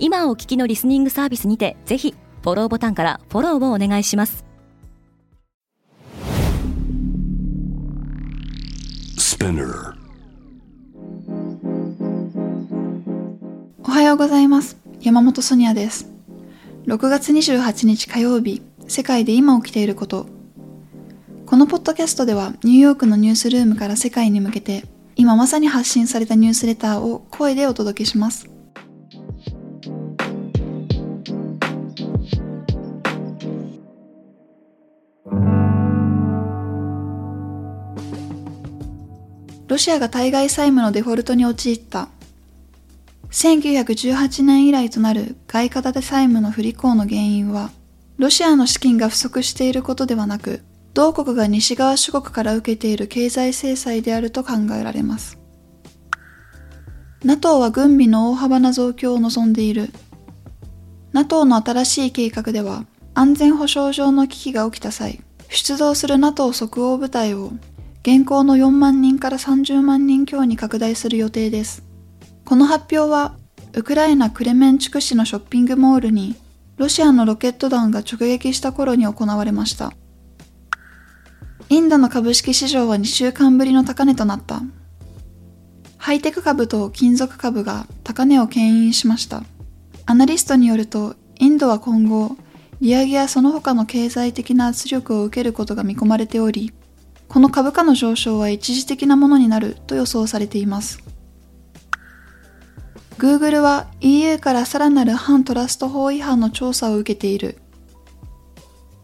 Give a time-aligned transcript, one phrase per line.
[0.00, 4.44] 今お聞きのリスニングサービスにてぜひフォローボタンからフォローをお願いします。
[13.82, 14.76] おはようございます。
[15.00, 16.10] 山本ソニアです。
[16.86, 20.26] 6月28日火曜日世界で今起きていること。
[21.44, 24.84] このポッドキャストではニューヨークのニュースルームから世界に向けて
[25.16, 28.47] 今まさに発信されたニュースレターを声でお届けします
[39.68, 42.08] ロシアが対外債務のデフォルトに陥った。
[43.30, 47.70] 1918年以来となる外貨建て債務の不履行の原因は
[48.16, 55.38] ロシアの資金が不足していることではなく同国が西側諸国から受けている経済制裁であると考えられます。
[57.22, 59.90] NATO は軍備の大幅な増強を望んでいる。
[61.12, 65.20] NATO の新しい計画では安全保障上の危機が起きた際
[65.50, 67.52] 出動する NATO 即応部隊を
[68.08, 71.82] 現行の4万人から30万人強に拡大する予定です。
[72.46, 73.36] この発表は、
[73.74, 76.34] ウクライナクレメンチュク市のショッピングモールに、
[76.78, 79.92] ロシアのロケット弾が直撃した頃に行われました。
[81.68, 84.62] インドの株式市場は2週間ぶりの高値となった。
[85.98, 89.42] ハイテク株と金属株が高値を牽引しました。
[90.06, 92.38] アナリストによると、インドは今後、
[92.80, 96.72] 利上げやその他の経済的な圧力を受けることが見込まれており、
[97.28, 101.02] この株価の上昇は一時的なものになると予想されています。
[103.18, 107.58] Google は EU からさらなる反トラスト法違反の調査を受けている。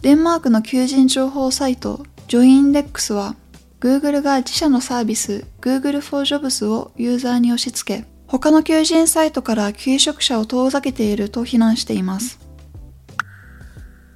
[0.00, 3.34] デンマークの求人情報サイトジョインデックスは
[3.80, 12.38] Google が自社のサービス Google for Jobs をユーザーに押し付け他の求人サイトから求職者を遠ざけていると非難しています。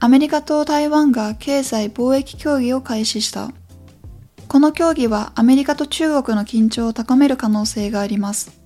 [0.01, 3.53] アメリカと台湾が経済貿易協議を開始した。
[4.61, 8.61] この協議はアメリカと中国の緊張を高める可能性があります。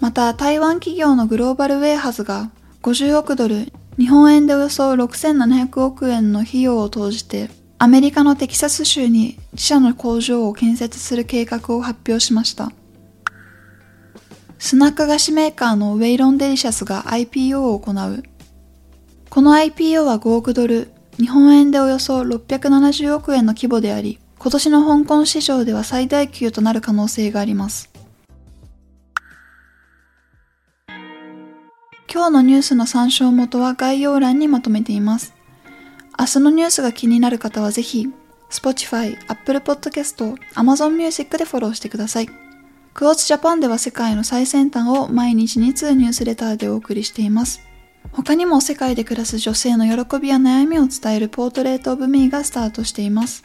[0.00, 2.50] また、台湾企業のグローバルウェイハズが
[2.80, 12.72] 50億ドル、日本円でおよそ6700億円の費用を投じて、アメリカのテキサス州に自社の工場を建設する計画を発表しました。
[14.58, 18.22] スナック菓子メーカーのウェイロンデリシャスが IPO を行う。
[19.28, 27.90] この IPO は5億ドル、日本円でおよそ670億円の規模であり、今年の香港市場では最大級となる可能性があります。
[32.12, 35.32] 今日のニュースの参照元は概要欄にまとめています。
[36.18, 38.06] 明日のニュースが気になる方はぜひ、
[38.50, 42.26] Spotify、Apple Podcast、Amazon Music でフォローしてください。
[42.26, 47.62] クォーツジャパンでは世界の最先端を毎日2通ニュースレターでお送りしています。
[48.12, 53.44] 他にも世界で暮らす女性の喜びや悩みを伝えるポートレートオブミーがスタートしています。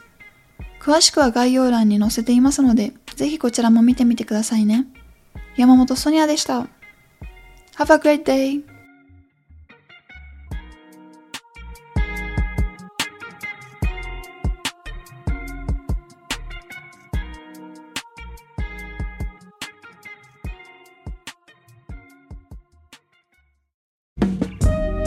[0.90, 4.88] 詳しくは概要欄に載せていますので、ぜひこちらも見てみてくださいね。
[5.56, 6.62] 山本ソニアでした。
[7.78, 8.64] Have a great day!